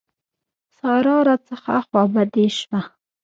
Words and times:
سارا 0.77 1.17
راڅخه 1.27 1.75
خوابدې 1.87 2.47
شوه. 2.57 2.79